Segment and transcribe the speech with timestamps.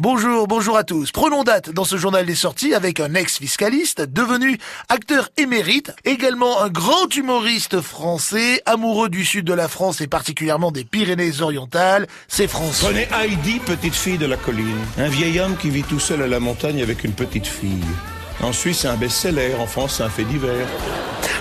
[0.00, 1.10] Bonjour, bonjour à tous.
[1.10, 4.56] Prenons date dans ce journal des sorties avec un ex-fiscaliste devenu
[4.88, 10.70] acteur émérite, également un grand humoriste français, amoureux du sud de la France et particulièrement
[10.70, 12.90] des Pyrénées-Orientales, c'est François.
[12.90, 14.78] Prenez Heidi, petite fille de la colline.
[14.98, 17.82] Un vieil homme qui vit tout seul à la montagne avec une petite fille.
[18.40, 19.56] En Suisse, c'est un best-seller.
[19.58, 20.68] En France, c'est un fait divers.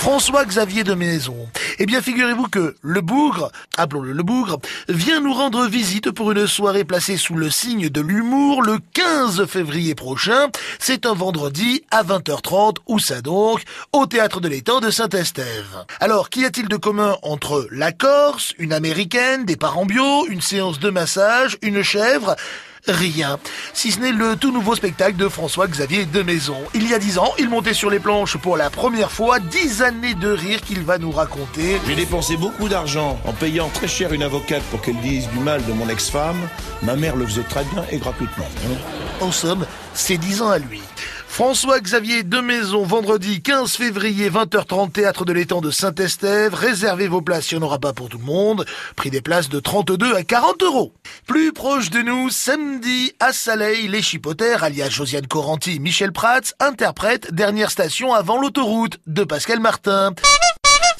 [0.00, 1.46] François-Xavier de Maison.
[1.78, 4.58] Eh bien, figurez-vous que le bougre, appelons-le le bougre,
[4.88, 9.44] vient nous rendre visite pour une soirée placée sous le signe de l'humour le 15
[9.44, 10.48] février prochain.
[10.78, 12.76] C'est un vendredi à 20h30.
[12.86, 15.84] Où ça donc Au Théâtre de l'Étang de Saint-Estève.
[16.00, 20.80] Alors, qu'y a-t-il de commun entre la Corse, une américaine, des parents bio, une séance
[20.80, 22.36] de massage, une chèvre?
[22.88, 23.38] Rien,
[23.74, 26.56] si ce n'est le tout nouveau spectacle de François-Xavier de Maison.
[26.74, 29.82] Il y a dix ans, il montait sur les planches pour la première fois, dix
[29.82, 31.78] années de rire qu'il va nous raconter.
[31.86, 35.64] J'ai dépensé beaucoup d'argent en payant très cher une avocate pour qu'elle dise du mal
[35.66, 36.40] de mon ex-femme.
[36.82, 38.48] Ma mère le faisait très bien et gratuitement.
[39.20, 40.80] En somme, c'est dix ans à lui.
[41.30, 46.52] François-Xavier de Maison, vendredi 15 février, 20h30, théâtre de l'étang de Saint-Estève.
[46.52, 48.66] Réservez vos places, il n'y en aura pas pour tout le monde.
[48.96, 50.92] Prix des places de 32 à 40 euros.
[51.26, 57.32] Plus proche de nous, samedi, à Saleil, les chipotaires, alias Josiane Coranti, Michel Prats, interprètent
[57.32, 60.12] Dernière station avant l'autoroute de Pascal Martin.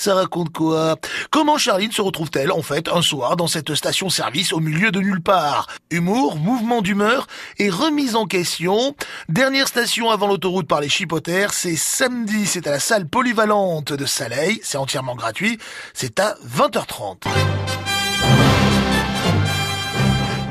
[0.00, 0.96] Ça raconte quoi?
[1.30, 5.20] Comment Charline se retrouve-t-elle en fait un soir dans cette station-service au milieu de nulle
[5.20, 5.66] part?
[5.90, 7.26] Humour, mouvement d'humeur
[7.58, 8.94] et remise en question.
[9.28, 14.06] Dernière station avant l'autoroute par les chipotaires, c'est samedi, c'est à la salle polyvalente de
[14.06, 15.58] Saleil, c'est entièrement gratuit,
[15.92, 17.26] c'est à 20h30.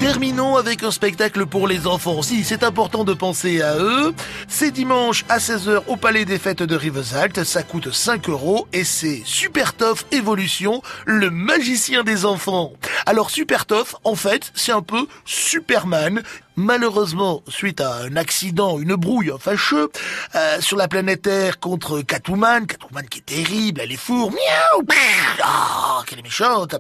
[0.10, 2.24] Terminons avec un spectacle pour les enfants.
[2.24, 4.16] Si, c'est important de penser à eux.
[4.48, 7.44] C'est dimanche à 16h au Palais des Fêtes de Rivesalt.
[7.44, 12.74] Ça coûte 5 euros et c'est Super Toff Evolution, le magicien des enfants.
[13.06, 16.24] Alors Super Toff, en fait, c'est un peu Superman.
[16.60, 19.90] Malheureusement, suite à un accident, une brouille fâcheux,
[20.36, 24.84] euh, sur la planète Terre contre Catwoman, Catwoman qui est terrible, elle est fourre, miaou,
[24.84, 26.76] oh, qu'elle est méchante,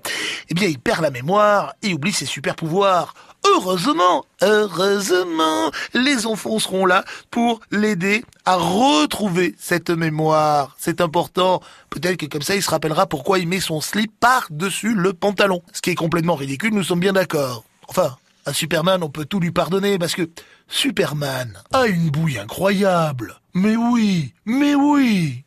[0.49, 3.13] eh bien il perd la mémoire et oublie ses super pouvoirs.
[3.47, 10.75] Heureusement, heureusement, les enfants seront là pour l'aider à retrouver cette mémoire.
[10.77, 11.61] C'est important.
[11.89, 15.61] Peut-être que comme ça, il se rappellera pourquoi il met son slip par-dessus le pantalon.
[15.71, 17.63] Ce qui est complètement ridicule, nous sommes bien d'accord.
[17.87, 18.17] Enfin,
[18.53, 20.29] Superman, on peut tout lui pardonner parce que
[20.67, 23.39] Superman a une bouille incroyable.
[23.53, 25.43] Mais oui, mais oui.